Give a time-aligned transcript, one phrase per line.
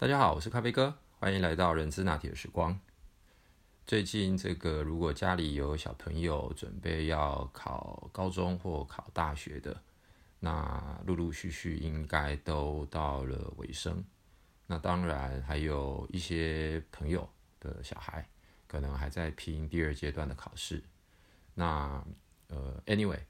[0.00, 2.80] 大家好，我是咖啡哥，欢迎来到人资拿铁的时光。
[3.86, 9.82] 最近这个，如果家里有小朋友准备要考高中或考大学的，
[10.38, 14.02] 那陆陆续续应该都到了尾声。
[14.66, 17.28] 那当然还有一些朋友
[17.60, 18.26] 的小孩，
[18.66, 20.82] 可能还在拼第二阶段的考试。
[21.52, 22.02] 那
[22.48, 23.20] 呃，anyway，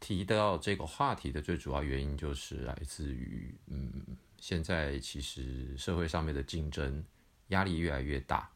[0.00, 3.92] 提到这个话题的最主要原因就是来自于，嗯，
[4.38, 7.04] 现在其实社会上面的竞争
[7.48, 8.50] 压力越来越大。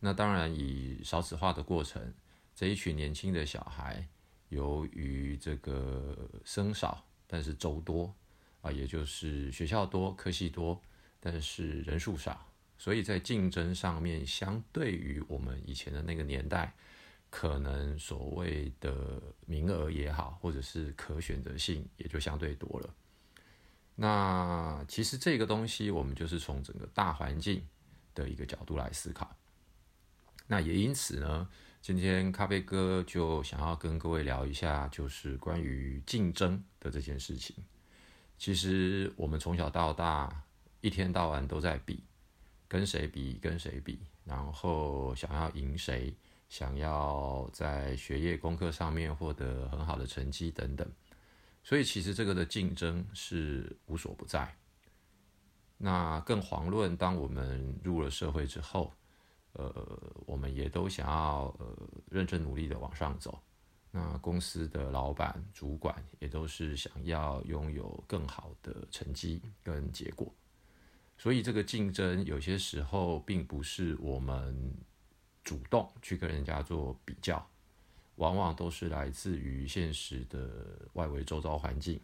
[0.00, 2.14] 那当然，以少子化的过程，
[2.54, 4.06] 这一群年轻的小孩，
[4.48, 8.14] 由于这个生少，但是周多
[8.60, 10.80] 啊，也就是学校多、科系多，
[11.18, 12.46] 但是人数少，
[12.78, 16.72] 所以在竞争上面，相对于我们以前的那个年代，
[17.30, 22.94] 可能所谓的名额也好，或者是可选择性也就相对多了。
[23.94, 27.66] 那其实这个东西，我们就是从整个大环境
[28.14, 29.36] 的一个角度来思考。
[30.46, 31.48] 那也因此呢，
[31.82, 37.56] 今天咖啡哥就想要跟各位聊一下，就是关于竞争的这件事情。
[38.38, 40.44] 其实我们从小到大，
[40.80, 42.04] 一天到晚都在比，
[42.68, 46.14] 跟谁比，跟谁比，然后想要赢谁，
[46.48, 50.90] 想要在学业功课上面获得很好的成绩等等。
[51.62, 54.54] 所以其实这个的竞争是无所不在。
[55.76, 58.92] 那更遑论当我们入了社会之后。
[59.54, 59.74] 呃，
[60.26, 61.76] 我们也都想要呃
[62.08, 63.40] 认真努力的往上走。
[63.90, 70.32] 那公司的老板、主管也都是想要拥有更好的成绩跟结果。
[71.16, 74.72] 所以这个竞争有些时候并不是我们
[75.48, 77.48] 主动去跟人家做比较，
[78.16, 81.98] 往往都是来自于现实的外围周遭环境。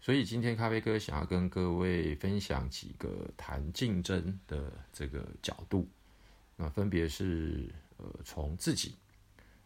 [0.00, 5.88] 所以今天咖啡哥想要跟各位分享几个谈竞争的这个角度。
[6.54, 8.94] 那分别是呃，从自己，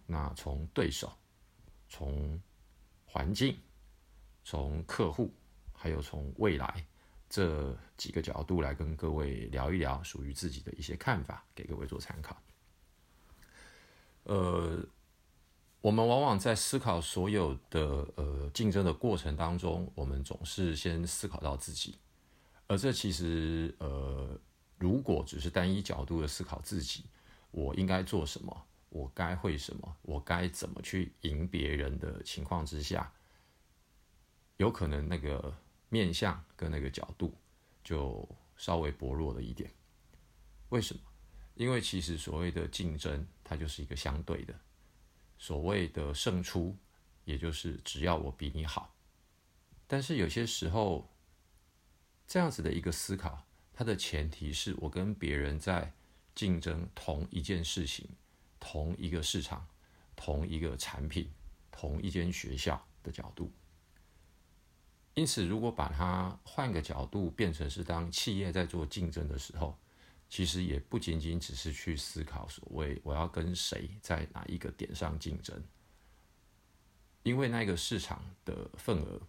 [0.07, 1.13] 那从对手，
[1.91, 2.41] 从
[3.05, 3.55] 环境，
[4.45, 5.31] 从客户，
[5.75, 6.83] 还有从未来
[7.29, 12.35] 这几个角度来跟各位聊一聊属于自己的一些看法，给各位做参考。
[14.25, 14.79] 呃，
[15.81, 21.99] 我们往往在思考所有的呃竞争的过程当中，我们总是先思考到自己，
[22.67, 24.39] 而这其实呃。
[24.79, 27.05] 如果只是单一角度的思考自己，
[27.53, 33.13] 我应该做什么，我该会什么，我该怎么去赢别人的情况之下，
[34.57, 35.55] 有可能那个
[35.89, 37.33] 面相跟那个角度
[37.85, 39.71] 就稍微薄弱了一点。
[40.71, 41.01] 为什么？
[41.55, 44.55] 因为其实所谓的竞争，它就是一个相对的，
[45.39, 46.77] 所谓的胜出，
[47.25, 48.95] 也就是只要我比你好。
[49.87, 51.11] 但是有些时候，
[52.27, 53.47] 这样子的一个思考。
[53.75, 55.95] 它的前提是我跟别人在
[56.35, 58.07] 竞争同一件事情、
[58.61, 59.67] 同一个市场、
[60.15, 61.33] 同一个产品、
[61.71, 63.51] 同一间学校的角度。
[65.15, 69.77] 因此，如果把它换个角度，变成是当企业在做竞争的时候，
[70.33, 75.63] 其实也不仅仅只是去思考所谓我要跟谁在哪一个点上竞争，
[77.23, 79.21] 因为那个市场的份额、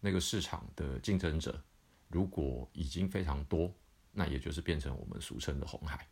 [0.00, 1.62] 那个市场的竞争者。
[2.08, 3.70] 如果已经非常多，
[4.12, 6.08] 那也就是变成我们俗称的红海。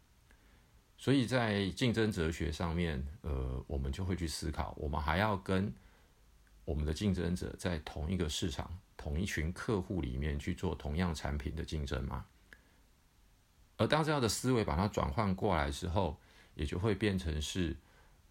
[0.99, 5.73] 所以在竞争哲学上面，呃，我们就会去思考：我们还要跟
[6.67, 12.27] 我们的竞争者在同一个市场、同一群客户里面去做同样产品的竞争吗？
[13.79, 16.21] 而当这样的思维把它转换过来之后，
[16.55, 17.75] 也就会变成是：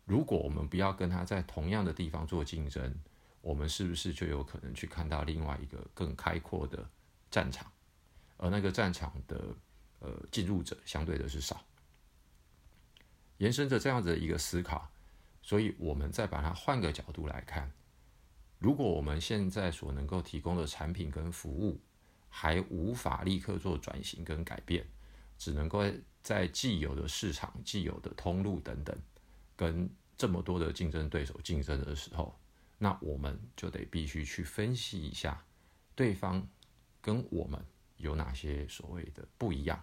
[0.06, 2.94] 如果我们不要跟他在同样的地方做竞争，
[3.42, 6.88] 我们是不是就有可能去看到另外一个更开阔的？
[7.30, 7.70] 战场，
[8.38, 9.54] 而那个战场的
[10.00, 11.62] 呃进入者相对的是少，
[13.40, 14.90] 延伸着这样子的一个思考，
[15.42, 17.70] 所以我们再把它换个角度来看，
[18.60, 21.82] 如果我们现在所能够提供的产品跟服务
[22.30, 24.88] 还无法立刻做转型跟改变，
[25.38, 25.84] 只能够
[26.22, 28.98] 在既有的市场、既有的通路等等，
[29.56, 32.38] 跟这么多的竞争对手竞争的时候，
[32.78, 35.44] 那我们就得必须去分析一下
[35.96, 36.48] 对方。
[37.00, 37.64] 跟我们
[37.96, 39.82] 有哪些所谓的不一样？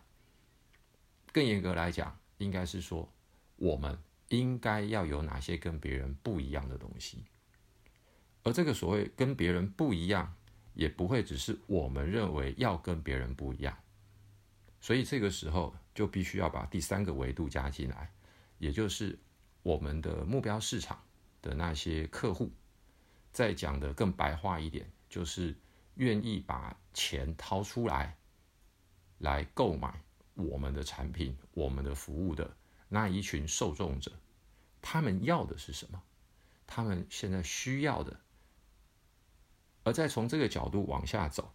[1.33, 3.11] 更严格来讲，应该是说，
[3.57, 3.99] 我们
[4.29, 7.25] 应该要有哪些跟别人不一样的东西。
[8.43, 10.35] 而这个所谓跟别人不一样，
[10.75, 13.75] 也不会只是我们认为要跟别人不一样。
[14.85, 18.13] 所以这个时候就必须要把第三个维度加进来，
[18.59, 19.19] 也就是
[19.63, 21.03] 我们的目标市场
[21.41, 22.53] 的那些客户。
[23.33, 25.57] 再讲的更白话一点，就是。
[25.97, 28.19] 愿意把钱掏出来，
[29.19, 30.03] 来购买
[30.35, 32.57] 我们的产品、我们的服务的
[32.89, 34.11] 那一群受众者，
[34.83, 36.03] 他们要的是什么？
[36.67, 38.19] 他们现在需要的，
[39.85, 41.55] 而再从这个角度往下走，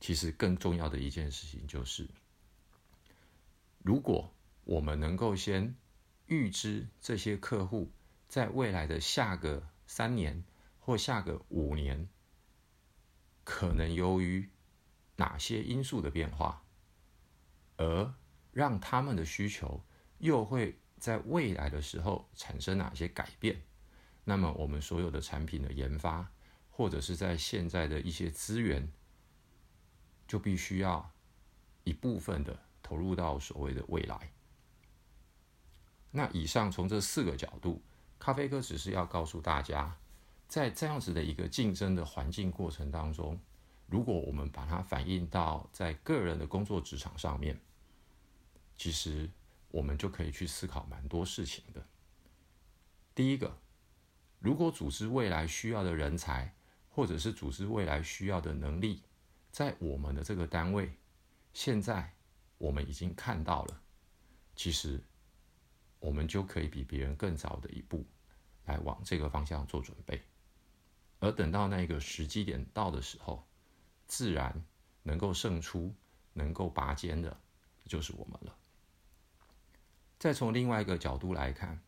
[0.00, 2.08] 其实更重要的一件事情就是，
[3.82, 4.32] 如果
[4.64, 5.74] 我们能够先
[6.26, 7.90] 预知这些客户
[8.28, 10.44] 在未来的下个三年
[10.78, 12.08] 或下个五年，
[13.44, 14.50] 可能由于
[15.16, 16.62] 哪些因素的变化，
[17.76, 18.14] 而
[18.52, 19.84] 让他们的需求
[20.18, 23.62] 又会在未来的时候产生哪些改变？
[24.24, 26.30] 那么，我们所有的产品的研发，
[26.70, 28.92] 或者是在现在的一些资源，
[30.28, 31.10] 就必须要
[31.82, 34.30] 一部分的投入到所谓的未来。
[36.12, 37.82] 那以上从这四个角度，
[38.18, 39.96] 咖啡哥只是要告诉大家，
[40.46, 43.38] 在这样子的一个竞争的环境过程当中。
[43.86, 47.58] 如果我们把它反映到在个人的工作职场上面，
[48.76, 49.30] 其实
[49.70, 51.86] 我们就可以去思考蛮多事情的。
[53.14, 53.58] 第一个，
[54.40, 56.54] 如果组织未来需要的人才，
[56.90, 59.02] 或者是组织未来需要的能力，
[59.50, 60.90] 在我们的这个单位，
[61.52, 62.12] 现在
[62.58, 63.80] 我们已经看到了，
[64.56, 65.00] 其实
[65.98, 68.04] 我们就可以比别人更早的一步
[68.64, 70.22] 来往这个方向做准备，
[71.18, 73.44] 而等到那个时机点到的时候。
[74.10, 74.64] 自然
[75.02, 75.94] 能够胜出、
[76.32, 77.38] 能够拔尖的，
[77.84, 78.56] 就是我们了。
[80.18, 81.78] 再从另外一个角度来看，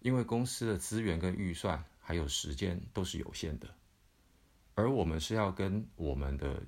[0.00, 3.72] 因为公司的资源跟预算还有时间都是有限的，
[4.74, 6.60] 而我们是要跟我们的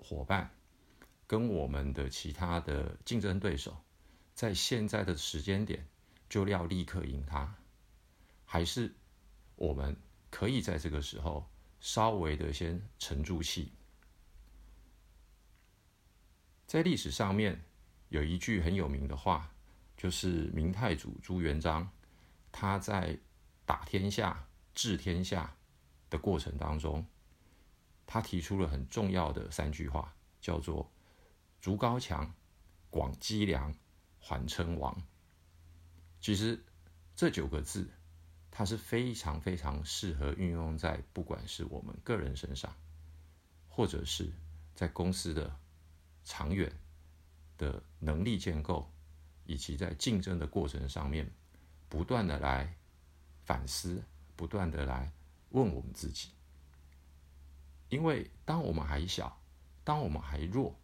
[0.00, 0.50] 伙伴、
[1.26, 3.76] 跟我们的其他的竞争对手，
[4.34, 5.86] 在现在的时间点
[6.28, 7.54] 就要立刻赢他，
[8.44, 8.92] 还是
[9.56, 9.96] 我们
[10.30, 11.48] 可以在这个时候
[11.80, 13.72] 稍微的先沉住气？
[16.66, 17.64] 在历史上面
[18.08, 19.52] 有一句很有名的话，
[19.96, 21.90] 就是明太祖朱元璋
[22.50, 23.18] 他在
[23.66, 25.56] 打天下、治天下
[26.08, 27.04] 的过程当中，
[28.12, 30.90] 他提出了很重要的三句话，叫做
[31.62, 32.34] “筑高墙、
[32.90, 33.72] 广积粮、
[34.18, 35.00] 缓称王”。
[36.20, 36.64] 其实
[37.14, 37.88] 这九个字，
[38.50, 42.74] 它是非常非常适合运用在不管是我们个人身上，
[43.68, 44.32] 或者是
[44.74, 45.56] 在公司的。
[46.22, 46.70] 长远
[47.56, 48.92] 的能力建构，
[49.46, 51.32] 以及在竞争的过程上面，
[51.88, 52.76] 不断的来
[53.42, 54.04] 反思，
[54.36, 55.10] 不断的来
[55.48, 56.28] 问我们自己。
[57.90, 59.38] 因为当我们还小，
[59.84, 60.74] 当我们还弱，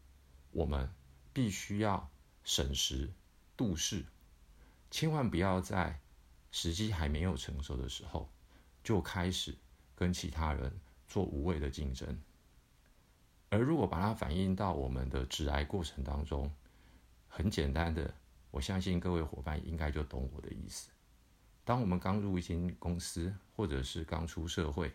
[0.50, 0.92] 我们
[1.32, 2.10] 必须要
[2.44, 3.10] 审时
[3.56, 4.04] 度势，
[4.90, 6.00] 千万不要在
[6.50, 8.28] 时机还没有成熟的时候，
[8.82, 9.56] 就开始
[9.94, 12.20] 跟其他人做无谓的竞争。
[13.48, 16.52] 而如果把它反映到我们的致癌过程当中，
[17.28, 18.12] 很简单的，
[18.50, 20.90] 我相信各位伙伴应该就懂我的意思。
[21.64, 24.92] 当我们刚入一间公司，或者是刚出社会，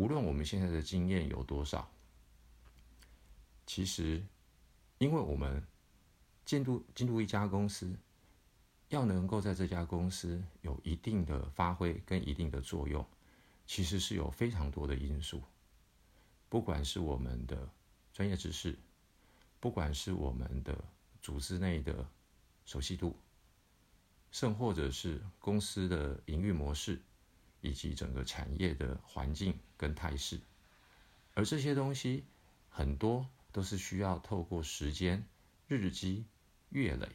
[0.00, 1.86] 无论我们现在的经验有多少，
[3.66, 4.24] 其实，
[4.96, 5.62] 因为我们
[6.46, 7.94] 进入进入一家公司，
[8.88, 13.06] 要能够在这家公司有一定的发挥跟一定的作用，
[13.66, 15.42] 其实是有非常多的因素。
[16.48, 17.68] 不管是我们的
[18.14, 18.78] 专业知识，
[19.60, 20.82] 不管是我们的
[21.20, 22.08] 组织内的
[22.64, 23.14] 熟悉度，
[24.30, 26.98] 甚或者是公司的营运模式，
[27.60, 30.40] 以及整个产业的环境跟态势，
[31.34, 32.24] 而这些东西
[32.68, 35.26] 很多都是需要透过时间
[35.66, 36.26] 日积
[36.70, 37.08] 月累，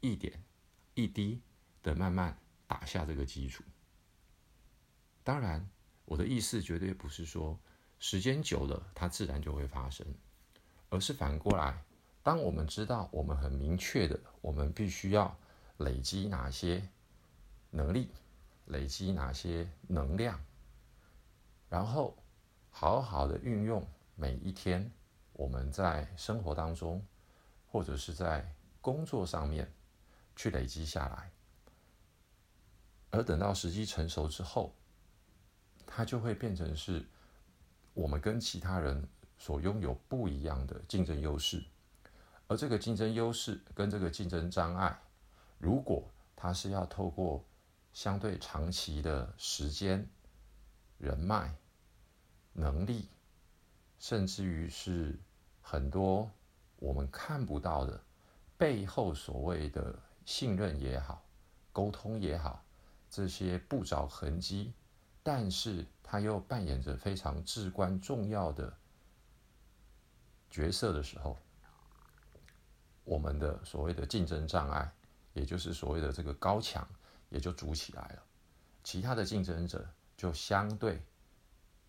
[0.00, 0.42] 一点
[0.94, 1.40] 一滴
[1.82, 3.62] 的慢慢打下这个基础。
[5.22, 5.68] 当然，
[6.04, 7.58] 我的意思绝对不是说。
[8.02, 10.06] 时间久了，它自然就会发生，
[10.88, 11.84] 而是反过来，
[12.22, 15.36] 当我们知道我们很明确的，我们必须要
[15.76, 16.88] 累积哪些
[17.68, 18.08] 能力，
[18.70, 20.40] 累积哪些能量，
[21.68, 22.16] 然后
[22.70, 23.86] 好好的运用
[24.16, 24.90] 每一天
[25.34, 27.04] 我们在生活当中，
[27.66, 29.72] 或者是在工作上面
[30.34, 31.30] 去累积下来，
[33.10, 34.74] 而等到时机成熟之后，
[35.86, 37.06] 它就会变成是。
[37.92, 41.62] 我们跟其他人所拥有不一样的竞争优势，
[42.46, 44.96] 而这个竞争优势跟这个竞争障碍，
[45.58, 47.44] 如果它是要透过
[47.92, 50.08] 相对长期的时间、
[50.98, 51.54] 人脉、
[52.52, 53.08] 能力，
[53.98, 55.18] 甚至于是
[55.60, 56.30] 很多
[56.76, 58.00] 我们看不到的
[58.56, 61.24] 背后所谓的信任也好、
[61.72, 62.64] 沟通也好，
[63.10, 64.72] 这些不着痕迹。
[65.22, 68.74] 但是他又扮演着非常至关重要的
[70.50, 71.36] 角色的时候，
[73.04, 74.90] 我们的所谓的竞争障碍，
[75.34, 76.88] 也就是所谓的这个高墙，
[77.30, 78.22] 也就筑起来了。
[78.84, 81.02] 其他的竞争者就相对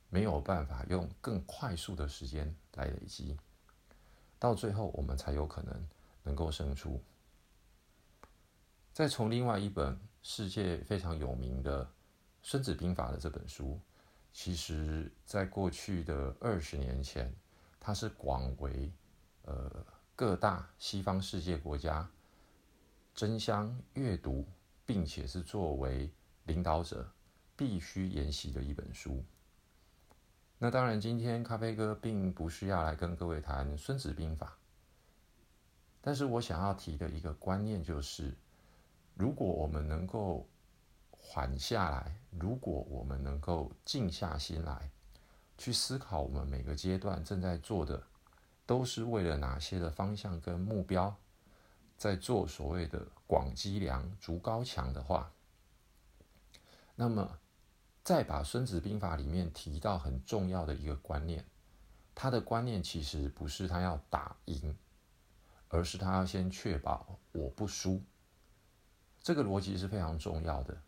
[0.10, 3.38] 没有办法用更快速的时间来累积，
[4.40, 5.88] 到最后我们才有可能
[6.24, 7.02] 能够胜出。
[8.94, 11.86] 再从另外一本世界非常有名的
[12.44, 13.80] 《孙子兵法》的这本书，
[14.34, 17.34] 其实在过去的二十年前，
[17.80, 18.92] 它是广为
[19.44, 22.08] 呃各大西方世界国家
[23.16, 24.46] 争相阅读，
[24.92, 26.12] 并且是作为
[26.44, 27.10] 领导者
[27.56, 29.24] 必须研习的一本书。
[30.60, 34.48] 那当然，今天咖啡哥并不是要来跟各位谈《孙子兵法》，
[36.02, 38.36] 但是我想要提的一个观念就是。
[39.14, 40.48] 如果我们能够
[41.12, 44.90] 缓下来，如果我们能够静下心来，
[45.58, 48.02] 去思考我们每个阶段正在做的，
[48.66, 51.16] 都是为了哪些的方向跟目标，
[52.02, 55.32] 在做所谓的广积粮、筑高墙的话，
[56.96, 57.38] 那么
[58.04, 61.46] 再把《孙子兵法》里面提到很重要的一个观念，
[62.16, 64.76] 他的观念其实不是他要打赢，
[65.68, 68.02] 而是他要先确保我不输。
[69.22, 70.82] 这个逻辑是非常重要的。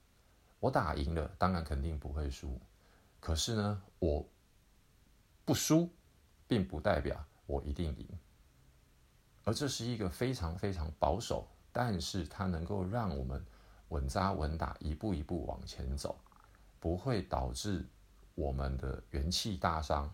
[0.60, 2.60] 我打赢了，当然肯定不会输。
[3.20, 4.28] 可是呢，我
[5.46, 5.92] 不输，
[6.48, 8.08] 并不代表我一定赢。
[9.44, 13.44] 而这是一个非常非常保守，但是它能够让我们
[13.90, 16.18] 稳扎稳打，一步一步往前走，
[16.80, 17.86] 不会导致
[18.36, 20.14] 我们的元气大伤，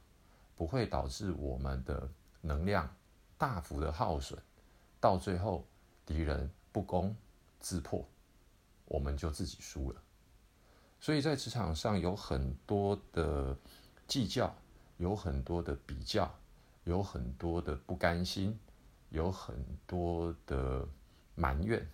[0.55, 2.09] 不会导致我们的
[2.41, 2.89] 能量
[3.37, 4.41] 大幅的耗损，
[4.99, 5.65] 到最后
[6.05, 7.15] 敌人不攻。
[7.61, 8.07] 自破，
[8.85, 10.01] 我们就自己输了。
[10.97, 13.53] 所以在职场上有很多的
[14.07, 14.55] 计较，
[14.95, 16.33] 有很多的比较，
[16.85, 18.57] 有很多的不甘心，
[19.09, 20.87] 有很多的
[21.35, 21.87] 埋怨。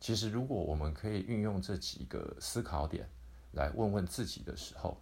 [0.00, 3.08] 其实，如果我们可以运用这几个思考点
[3.52, 5.00] 来问问自己的时候，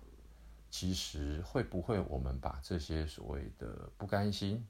[0.71, 4.67] 其实会不会我们把这些所谓的不甘心、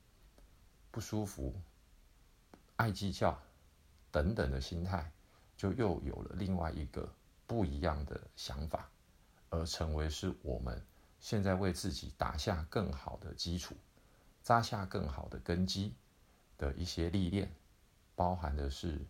[0.90, 1.54] 不舒服、
[2.76, 3.40] 爱计较？
[4.12, 5.12] 等等的心态，
[5.58, 7.12] 就又有了另外一个
[7.46, 8.88] 不一样的想法，
[9.50, 10.82] 而成为是我们
[11.20, 13.76] 现在为自己打下更好的基础、
[14.46, 15.92] 扎下更好的根基
[16.56, 17.52] 的一些历练，
[18.14, 19.04] 包含的是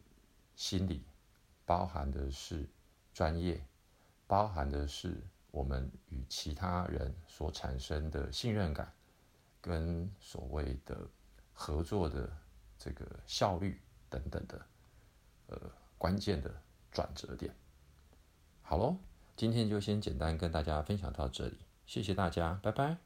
[0.55, 1.05] 心理，
[1.67, 2.67] 包含的是
[3.13, 3.63] 专业，
[4.27, 8.91] 包含的是我们与其他人所产生的信任感，
[9.61, 11.07] 跟所谓的
[11.53, 12.35] 合作的
[12.79, 13.79] 这个效率
[14.09, 14.67] 等等的。
[15.49, 16.51] 呃，关键的
[16.91, 17.55] 转折点。
[18.63, 18.97] 好喽，
[19.37, 23.06] 今天就先简单跟大家分享到这里，谢谢大家，拜拜。